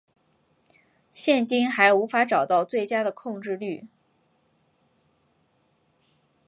[1.13, 3.85] 现今还无法找到最佳的控制律。